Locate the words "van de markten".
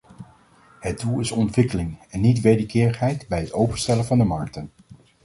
4.05-4.71